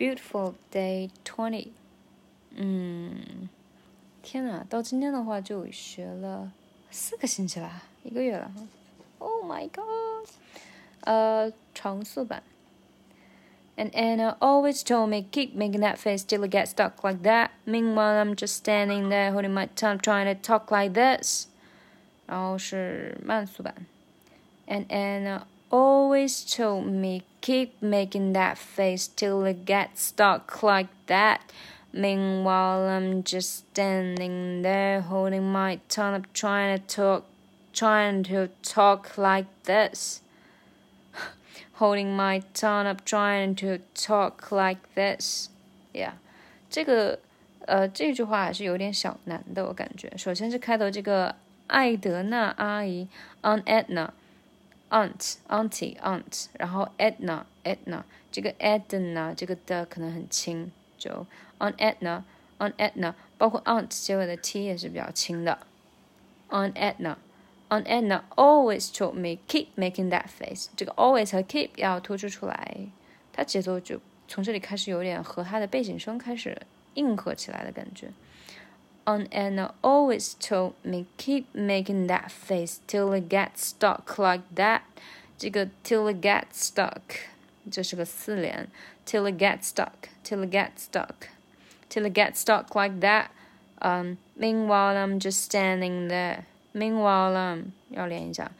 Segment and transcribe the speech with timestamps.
[0.00, 1.68] beautiful day twenty。
[2.56, 3.50] 嗯，
[4.22, 6.50] 天呐，到今天的话就学了
[6.90, 8.50] 四个星期啦，一个月了。
[9.18, 9.52] Oh mm.
[9.52, 10.26] my god！
[11.02, 12.42] 呃，常速版。
[13.76, 17.50] Aunt Edna always told me, keep making that face till it gets stuck like that.
[17.66, 21.46] Meanwhile, I'm just standing there holding my tongue, trying to talk like this.
[22.26, 23.74] 然后是慢速版。
[24.66, 31.41] Aunt Edna always told me, keep making that face till it gets stuck like that.
[31.93, 37.23] Meanwhile, I'm just standing there holding my tongue up, trying to talk,
[37.73, 40.21] trying to talk like this.
[41.75, 45.49] holding my tongue up, trying to talk like this.
[45.93, 46.13] Yeah，
[46.69, 47.19] 这个
[47.65, 50.11] 呃这句话还是有点小难的，我感觉。
[50.17, 51.35] 首先是开头这个
[51.67, 53.07] 艾德娜阿姨，
[53.41, 53.63] Aunt
[54.90, 61.26] Aunt, Auntie Aunt，然后 Edna Edna，这个 Edna 这个的可能很轻，就
[61.58, 62.22] Aunt Edna
[62.58, 65.58] Aunt Edna，包括 Aunt 结尾的 t 也是比较轻的
[66.50, 67.16] ，Aunt Edna。
[67.68, 70.66] Aunt Edna always told me keep making that face。
[70.76, 72.88] 这个 always 和 keep 要突出出来，
[73.32, 76.60] 它节奏就从这里开始有点和它的背景声开始
[76.94, 78.10] 应和起来的感觉。
[79.05, 84.81] Aunt Edna always told me keep making that face till it gets stuck like that。
[85.37, 87.01] 这个 till it gets stuck
[87.71, 88.67] 这是个四连，
[89.05, 96.07] till it gets stuck，till it gets stuck，till it gets stuck like that。Um, meanwhile, I'm just standing
[96.07, 96.45] there.
[96.73, 98.51] Meanwhile, um, 要连一下。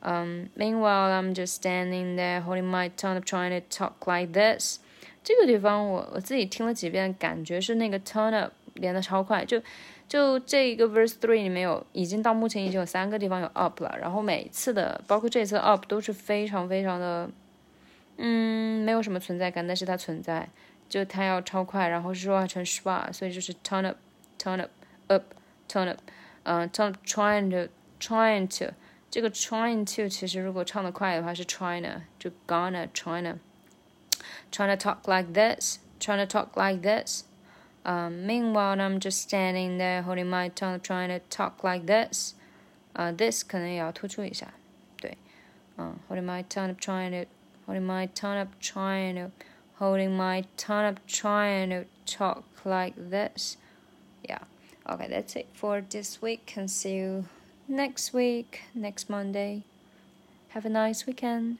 [0.00, 4.78] Um, meanwhile, I'm just standing there holding my tongue, trying to talk like this.
[5.24, 9.43] 这个地方我我自己听了几遍，感觉是那个 turn up 连的超快。
[9.45, 9.61] 就
[10.07, 13.97] 就这一个 verse three 里面有，已经到目前已经有三个地方有 up 了。
[13.99, 17.29] 然后每次的，包括这次 up 都是非常非常的，
[18.17, 20.49] 嗯，没有什么存在感，但是它存在。
[20.89, 25.97] 就它要超快，然后是说话成 schwa，所以就是 turn up，turn up，up，turn up。
[26.43, 28.73] 嗯，turn trying to trying to
[29.09, 33.39] 这个 trying to 其实如果唱的快的话是 trying 就 gonna trying to
[34.51, 37.23] trying to talk like this trying to talk like this
[37.84, 42.34] um, meanwhile I'm just standing there holding my tongue trying to talk like this
[42.94, 44.52] 啊、uh,，this 可能也要突出一下，
[45.00, 45.16] 对，
[45.76, 47.28] 嗯，holding my tongue up trying to
[47.66, 49.30] holding my tongue up trying to
[49.78, 53.56] holding my tongue up trying to talk like this
[54.22, 54.40] yeah
[54.90, 57.26] Okay, that's it for this week and see you
[57.68, 59.64] next week, next Monday.
[60.54, 61.58] Have a nice weekend.